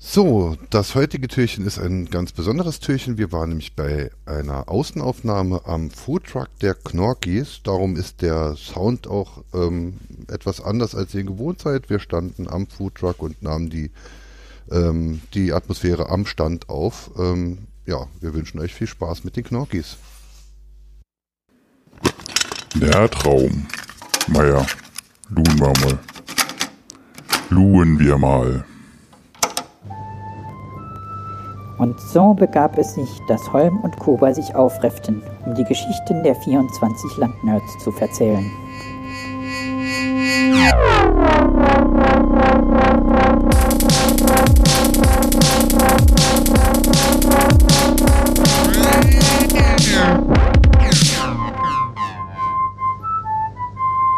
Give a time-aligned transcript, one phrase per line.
[0.00, 3.18] So, das heutige Türchen ist ein ganz besonderes Türchen.
[3.18, 7.62] Wir waren nämlich bei einer Außenaufnahme am Foodtruck der Knorkis.
[7.64, 9.94] Darum ist der Sound auch ähm,
[10.28, 11.90] etwas anders als ihr gewohnt seid.
[11.90, 13.90] Wir standen am Foodtruck und nahmen die,
[14.70, 17.10] ähm, die Atmosphäre am Stand auf.
[17.18, 19.96] Ähm, ja, wir wünschen euch viel Spaß mit den Knorkis.
[22.76, 23.66] Der Traum.
[24.28, 24.64] Naja,
[25.28, 25.98] luhen wir mal.
[27.50, 28.64] Luhen wir mal.
[31.78, 36.34] Und so begab es sich, dass Holm und Kober sich aufrefften, um die Geschichten der
[36.34, 38.50] 24 Landnerds zu verzählen.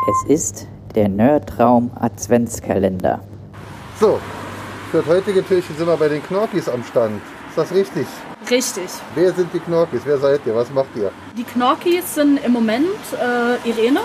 [0.09, 3.21] Es ist der Nerdraum Adventskalender.
[4.01, 4.19] So,
[4.91, 7.21] für das heutige Türchen sind wir bei den Knorkis am Stand.
[7.51, 8.07] Ist das richtig?
[8.49, 8.89] Richtig.
[9.17, 10.03] Wer sind die Knorkis?
[10.05, 10.55] Wer seid ihr?
[10.55, 11.11] Was macht ihr?
[11.37, 14.01] Die Knorkis sind im Moment äh, Irene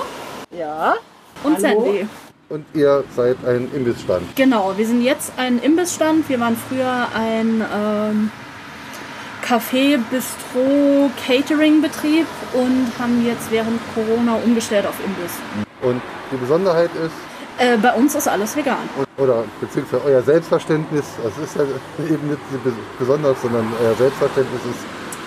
[0.50, 0.96] Ja.
[1.44, 1.84] und Hallo?
[1.86, 2.08] Sandy.
[2.50, 4.36] Und ihr seid ein Imbissstand.
[4.36, 6.28] Genau, wir sind jetzt ein Imbissstand.
[6.28, 8.32] Wir waren früher ein ähm,
[9.48, 15.34] Café, Bistro, Catering-Betrieb und haben jetzt während Corona umgestellt auf Imbiss.
[15.84, 16.02] Und
[16.32, 17.14] die Besonderheit ist,
[17.58, 18.78] Äh, bei uns ist alles vegan.
[19.18, 21.64] oder beziehungsweise euer Selbstverständnis, das ist ja
[22.06, 24.80] eben nicht so bes- besonders, sondern euer Selbstverständnis ist,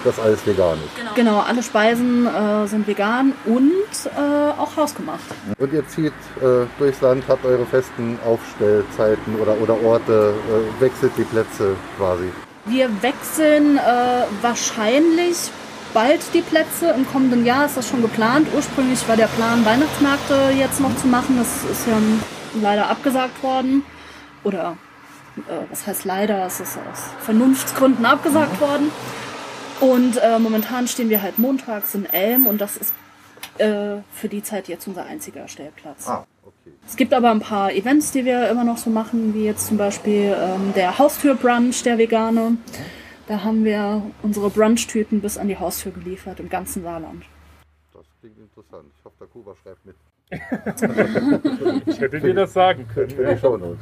[0.05, 1.15] dass alles vegan ist.
[1.17, 3.73] Genau, alle Speisen äh, sind vegan und
[4.05, 5.21] äh, auch hausgemacht.
[5.59, 10.35] Und ihr zieht äh, durchs Land, habt eure festen Aufstellzeiten oder, oder Orte,
[10.79, 12.31] äh, wechselt die Plätze quasi.
[12.67, 13.81] Wir wechseln äh,
[14.43, 15.51] wahrscheinlich
[15.95, 16.91] bald die Plätze.
[16.91, 18.49] Im kommenden Jahr ist das schon geplant.
[18.55, 21.37] Ursprünglich war der Plan, Weihnachtsmärkte jetzt noch zu machen.
[21.39, 21.99] Das ist ja
[22.61, 23.85] leider abgesagt worden.
[24.45, 24.77] Oder
[25.37, 26.47] äh, was heißt leider?
[26.47, 28.91] Es ist aus Vernunftsgründen abgesagt worden.
[29.81, 32.93] Und äh, momentan stehen wir halt montags in Elm und das ist
[33.59, 36.09] äh, für die Zeit jetzt unser einziger Stellplatz.
[36.09, 36.73] Ah, okay.
[36.87, 39.77] Es gibt aber ein paar Events, die wir immer noch so machen, wie jetzt zum
[39.77, 42.57] Beispiel ähm, der Haustür-Brunch, der Vegane.
[43.29, 47.25] Da haben wir unsere Brunch-Tüten bis an die Haustür geliefert, im ganzen Saarland.
[47.93, 48.89] Das klingt interessant.
[48.99, 49.97] Ich hoffe, der Kuba schreibt mit.
[51.87, 53.11] Ich hätte dir das sagen können.
[53.11, 53.79] Für die Shownotes.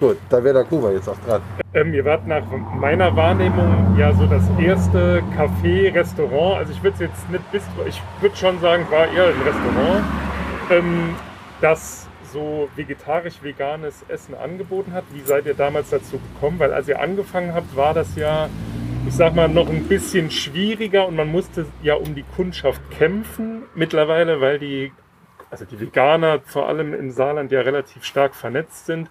[0.00, 1.40] Gut, da wäre der Kuba jetzt auch dran.
[1.74, 6.58] Ähm, ihr wart nach meiner Wahrnehmung ja so das erste Café, Restaurant.
[6.58, 10.04] Also ich würde es jetzt nicht Bistro, ich würde schon sagen, war eher ein Restaurant,
[10.70, 11.14] ähm,
[11.60, 15.04] das so vegetarisch-veganes Essen angeboten hat.
[15.12, 16.58] Wie seid ihr damals dazu gekommen?
[16.58, 18.48] Weil als ihr angefangen habt, war das ja,
[19.06, 23.62] ich sag mal, noch ein bisschen schwieriger und man musste ja um die Kundschaft kämpfen
[23.74, 24.92] mittlerweile, weil die,
[25.50, 29.10] also die Veganer vor allem im Saarland ja relativ stark vernetzt sind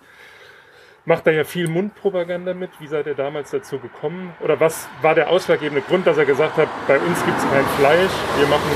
[1.07, 2.69] macht da ja viel Mundpropaganda mit.
[2.79, 4.33] Wie seid ihr damals dazu gekommen?
[4.41, 7.65] Oder was war der ausschlaggebende Grund, dass er gesagt hat, bei uns gibt es kein
[7.79, 8.69] Fleisch, wir machen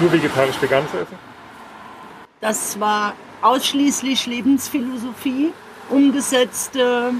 [0.00, 1.31] nur vegetarisch-veganes Essen?
[2.42, 5.52] Das war ausschließlich Lebensphilosophie,
[5.90, 7.12] umgesetzte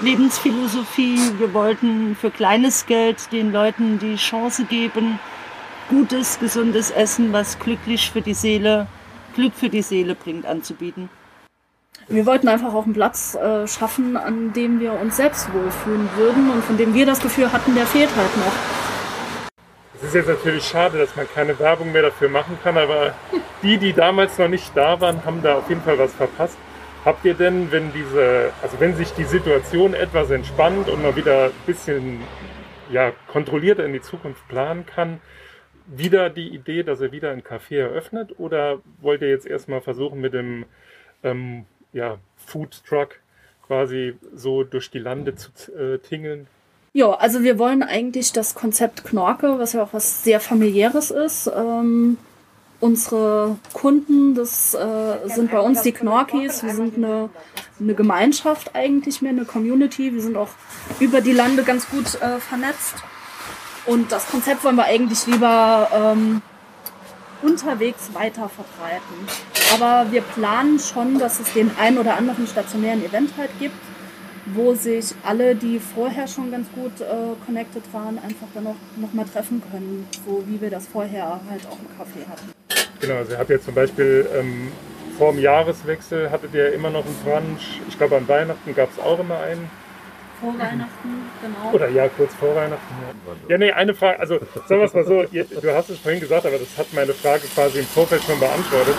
[0.00, 1.18] Lebensphilosophie.
[1.38, 5.18] Wir wollten für kleines Geld den Leuten die Chance geben,
[5.88, 8.86] gutes, gesundes Essen, was glücklich für die Seele,
[9.34, 11.10] Glück für die Seele bringt, anzubieten.
[12.06, 16.50] Wir wollten einfach auch einen Platz äh, schaffen, an dem wir uns selbst wohlfühlen würden
[16.50, 18.83] und von dem wir das Gefühl hatten, der fehlt halt noch.
[20.14, 23.14] Ist jetzt natürlich schade, dass man keine Werbung mehr dafür machen kann, aber
[23.64, 26.56] die, die damals noch nicht da waren, haben da auf jeden Fall was verpasst.
[27.04, 31.46] Habt ihr denn, wenn diese, also wenn sich die Situation etwas entspannt und man wieder
[31.46, 32.20] ein bisschen
[32.92, 35.20] ja, kontrollierter in die Zukunft planen kann,
[35.88, 38.38] wieder die Idee, dass ihr wieder ein Café eröffnet?
[38.38, 40.64] Oder wollt ihr jetzt erstmal versuchen, mit dem
[41.24, 43.18] ähm, ja, Food Truck
[43.66, 46.46] quasi so durch die Lande zu äh, tingeln?
[46.96, 51.50] Ja, also wir wollen eigentlich das Konzept Knorke, was ja auch was sehr familiäres ist.
[51.52, 52.18] Ähm,
[52.78, 56.62] unsere Kunden, das äh, sind bei uns die Knorkis.
[56.62, 57.30] Wir sind eine,
[57.80, 60.14] eine Gemeinschaft eigentlich mehr, eine Community.
[60.14, 60.50] Wir sind auch
[61.00, 62.94] über die Lande ganz gut äh, vernetzt.
[63.86, 66.42] Und das Konzept wollen wir eigentlich lieber ähm,
[67.42, 69.26] unterwegs weiter verbreiten.
[69.74, 73.74] Aber wir planen schon, dass es den ein oder anderen stationären Event halt gibt,
[74.46, 77.04] wo sich alle, die vorher schon ganz gut äh,
[77.46, 81.66] connected waren, einfach dann noch, noch mal treffen können, so wie wir das vorher halt
[81.66, 82.52] auch im Café hatten.
[83.00, 84.72] Genau, also ihr habt ja zum Beispiel ähm,
[85.18, 87.80] vor dem Jahreswechsel hattet ihr immer noch einen Brunch.
[87.88, 89.70] Ich glaube, an Weihnachten gab es auch immer einen.
[90.40, 91.08] Vor Weihnachten,
[91.40, 91.72] genau.
[91.72, 92.94] Oder ja, kurz vor Weihnachten.
[93.48, 95.98] Ja, ja nee, eine Frage, also sagen wir es mal so, ihr, du hast es
[95.98, 98.96] vorhin gesagt, aber das hat meine Frage quasi im Vorfeld schon beantwortet.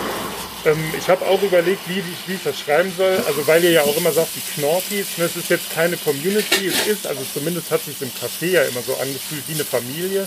[0.66, 3.22] Ähm, ich habe auch überlegt, wie, ich- wie ich das schreiben soll.
[3.26, 6.66] Also weil ihr ja auch immer sagt, die Knorkis, ne, es ist jetzt keine Community,
[6.66, 10.26] es ist, also zumindest hat sich im Café ja immer so angefühlt wie eine Familie.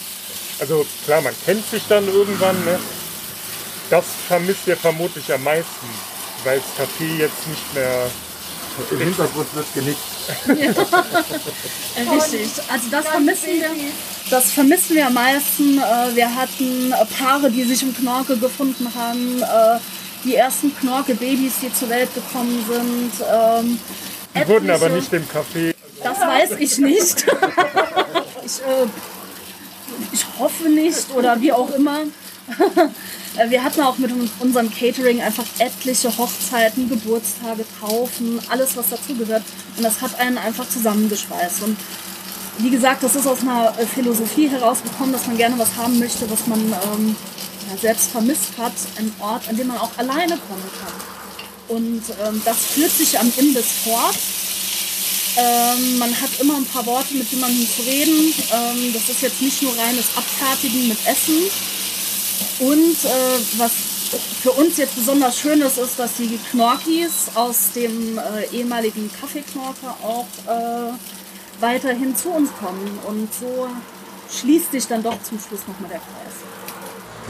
[0.60, 2.56] Also klar, man kennt sich dann irgendwann.
[2.66, 2.80] Ne?
[3.90, 5.88] Das vermisst ihr vermutlich am meisten,
[6.44, 8.10] weil das Café jetzt nicht mehr
[8.92, 10.00] Im Hintergrund wird genickt.
[10.48, 12.48] Äh, Richtig.
[12.72, 13.70] Also das vermissen wir.
[14.30, 15.80] Das vermissen wir am meisten.
[15.80, 19.42] Äh, Wir hatten äh, Paare, die sich im Knorke gefunden haben.
[20.24, 23.12] Die ersten Knorke-Babys, die zur Welt gekommen sind.
[23.32, 23.80] ähm,
[24.36, 25.74] Die wurden aber etliche- nicht im Café.
[26.04, 27.26] Das weiß ich nicht.
[28.46, 28.86] ich, äh,
[30.12, 32.00] ich hoffe nicht oder wie auch immer.
[33.50, 39.44] Wir hatten auch mit uns- unserem Catering einfach etliche Hochzeiten, Geburtstage, Taufen, alles was dazugehört.
[39.78, 41.62] Und das hat einen einfach zusammengeschweißt.
[41.64, 41.78] Und
[42.58, 46.48] wie gesagt, das ist aus einer Philosophie herausgekommen, dass man gerne was haben möchte, was
[46.48, 47.16] man ähm,
[47.70, 48.74] ja, selbst vermisst hat.
[48.98, 51.78] Ein Ort, an dem man auch alleine kommen kann.
[51.78, 54.18] Und ähm, das führt sich am Imbiss fort.
[55.38, 58.34] Ähm, man hat immer ein paar Worte, mit jemandem zu reden.
[58.52, 61.44] Ähm, das ist jetzt nicht nur reines Abfertigen mit Essen.
[62.60, 63.72] Und äh, was
[64.42, 69.88] für uns jetzt besonders schön ist, ist, dass die Knorkis aus dem äh, ehemaligen Kaffeeknorke
[70.04, 70.94] auch äh,
[71.60, 73.00] weiterhin zu uns kommen.
[73.06, 73.68] Und so
[74.32, 76.34] schließt sich dann doch zum Schluss nochmal der Kreis.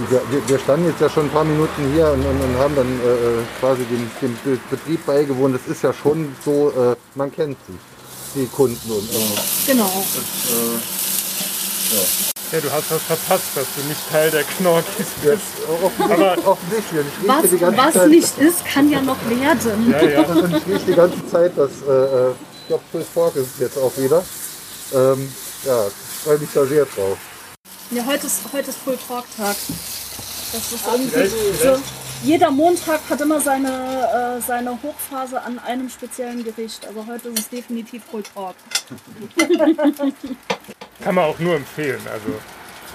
[0.07, 2.87] Wir, wir, standen jetzt ja schon ein paar Minuten hier und, und, und haben dann
[2.87, 5.55] äh, quasi dem, dem Be- Betrieb beigewohnt.
[5.55, 7.75] Es ist ja schon so, äh, man kennt sich,
[8.33, 9.91] die Kunden und äh, Genau.
[12.51, 15.43] Ja, du hast das verpasst, dass du nicht Teil der Knorkis ja, bist.
[16.45, 17.05] offensichtlich.
[17.21, 19.91] Ich Was, die ganze was Zeit, nicht ist, kann ja noch werden.
[19.91, 20.21] Ja, ja.
[20.21, 22.31] Und ich rieche die ganze Zeit, dass äh, äh,
[22.61, 24.23] ich glaube, Full Fork ist es jetzt auch wieder.
[24.93, 25.29] Ähm,
[25.65, 27.17] ja, ich freue mich da sehr drauf.
[27.91, 29.55] Ja, heute ist, heute ist Full Talk Tag.
[29.55, 31.77] Das ist irgendwie Vielleicht- so.
[32.21, 36.85] Jeder Montag hat immer seine, äh, seine Hochphase an einem speziellen Gericht.
[36.85, 38.55] Also heute ist es definitiv Full Talk.
[41.03, 42.01] Kann man auch nur empfehlen.
[42.11, 42.27] Also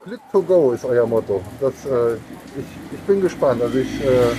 [0.04, 1.42] Glück to go ist euer Motto.
[1.60, 3.62] Das, äh, ich, ich bin gespannt.
[3.62, 4.34] Also ich äh,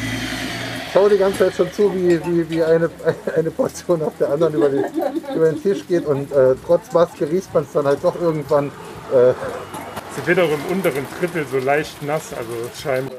[0.93, 2.89] schaue die ganze Zeit schon zu, wie, wie, wie eine,
[3.35, 4.85] eine Portion auf der anderen über, den
[5.35, 8.67] über den Tisch geht und äh, trotz Maske riecht man es dann halt doch irgendwann.
[9.11, 9.33] Äh,
[10.15, 13.17] sie wird auch im unteren Drittel so leicht nass, also scheinbar.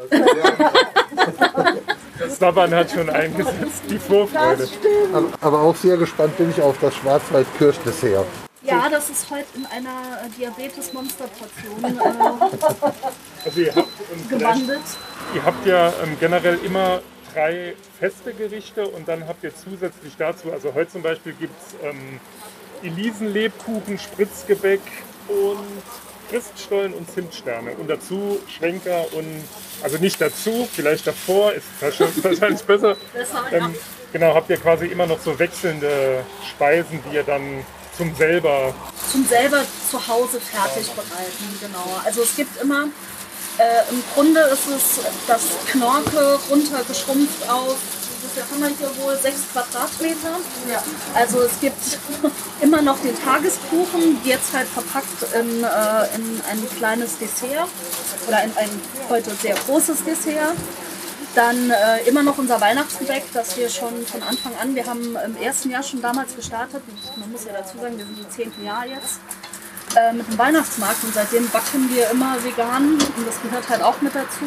[2.18, 4.68] Das Sabbern hat schon eingesetzt, die Vorfreude.
[5.12, 8.26] aber, aber auch sehr gespannt bin ich auf das Schwarzwald-Kirschdessert.
[8.62, 12.00] Ja, das ist heute in einer äh, Diabetes-Monster-Portion äh,
[13.44, 13.88] Also ihr habt,
[14.28, 14.80] vielleicht, gewandelt.
[15.34, 17.00] ihr habt ja ähm, generell immer
[17.32, 21.74] drei feste Gerichte und dann habt ihr zusätzlich dazu, also heute zum Beispiel gibt es
[21.84, 22.18] ähm,
[22.82, 24.80] Elisenlebkuchen, Spritzgebäck
[25.28, 25.82] und
[26.30, 27.72] Christstollen und Zimtsterne.
[27.72, 29.44] Und dazu Schwenker und,
[29.82, 32.96] also nicht dazu, vielleicht davor, ist wahrscheinlich besser.
[33.52, 33.74] Ähm,
[34.12, 37.64] genau, habt ihr quasi immer noch so wechselnde Speisen, die ihr dann
[37.96, 38.74] zum selber
[39.10, 42.00] zum selber zu Hause fertig bereiten, genau.
[42.04, 42.88] Also es gibt immer,
[43.58, 47.76] äh, im Grunde ist es das Knorke runtergeschrumpft auf,
[48.42, 50.36] haben wir hier wohl, sechs Quadratmeter.
[51.14, 51.98] Also es gibt
[52.60, 57.68] immer noch den Tageskuchen, jetzt halt verpackt in, äh, in ein kleines Dessert
[58.26, 58.70] oder in ein
[59.08, 60.54] heute sehr großes Dessert.
[61.34, 65.36] Dann äh, immer noch unser Weihnachtsgebäck, das wir schon von Anfang an, wir haben im
[65.36, 66.82] ersten Jahr schon damals gestartet,
[67.16, 69.20] man muss ja dazu sagen, wir sind im zehnten Jahr jetzt,
[69.96, 74.00] äh, mit dem Weihnachtsmarkt und seitdem backen wir immer vegan und das gehört halt auch
[74.02, 74.44] mit dazu.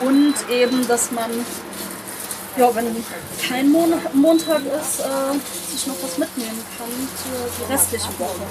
[0.00, 1.30] Und eben, dass man,
[2.56, 3.04] ja, wenn
[3.48, 8.42] kein Mon Montag ist, äh, sich noch was mitnehmen kann für die restliche Woche.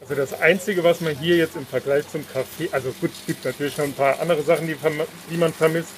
[0.00, 3.44] Also das Einzige, was man hier jetzt im Vergleich zum Kaffee, also gut, es gibt
[3.44, 4.76] natürlich noch ein paar andere Sachen, die,
[5.30, 5.88] die man vermisst,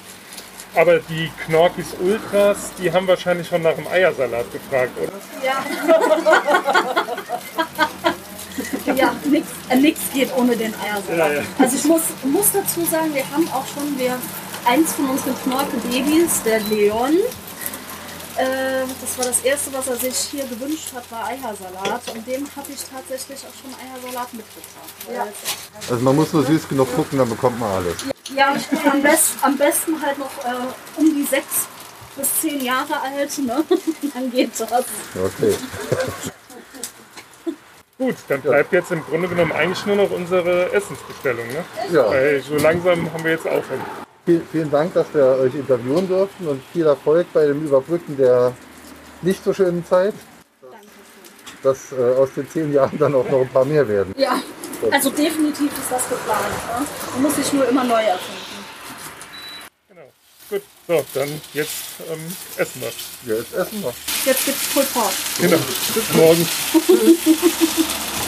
[0.75, 5.11] aber die Knorkis Ultras, die haben wahrscheinlich schon nach dem Eiersalat gefragt, oder?
[5.43, 5.63] Ja,
[9.29, 11.31] nichts äh, nix geht ohne den Eiersalat.
[11.31, 11.47] Ja, ja.
[11.59, 14.17] Also ich muss, muss dazu sagen, wir haben auch schon wir,
[14.67, 17.13] eins von unseren Knorke-Babys, der Leon.
[18.37, 22.01] Äh, das war das erste, was er sich hier gewünscht hat, war Eiersalat.
[22.13, 24.93] Und dem habe ich tatsächlich auch schon Eiersalat mitgebracht.
[25.11, 25.27] Ja,
[25.89, 27.95] Also man muss nur süß genug gucken, dann bekommt man alles.
[28.35, 28.53] ja
[28.91, 31.67] am, best, am besten halt noch äh, um die sechs
[32.15, 33.37] bis zehn Jahre alt.
[33.39, 33.63] Ne?
[34.13, 34.71] Dann geht das.
[34.71, 35.55] Okay.
[37.99, 41.65] Gut, dann bleibt jetzt im Grunde genommen eigentlich nur noch unsere Essensbestellung, ne?
[41.91, 42.07] Ja.
[42.07, 43.81] Weil so langsam haben wir jetzt aufhören.
[44.27, 48.53] Vielen, vielen Dank, dass wir euch interviewen durften und viel Erfolg bei dem Überbrücken der
[49.21, 50.13] nicht so schönen Zeit.
[51.63, 54.13] Dass äh, aus den zehn Jahren dann auch noch ein paar mehr werden.
[54.17, 54.41] Ja,
[54.91, 56.43] also definitiv ist das geplant.
[56.43, 56.85] Ne?
[57.13, 58.65] Man muss sich nur immer neu erfinden.
[59.87, 60.11] Genau.
[60.49, 61.71] Gut, so, dann jetzt
[62.11, 62.19] ähm,
[62.57, 63.33] essen wir.
[63.33, 63.93] Ja, jetzt essen wir.
[64.25, 65.13] Jetzt gibt's Pulled Pork.
[65.39, 65.57] Genau.
[65.93, 66.49] Bis morgen.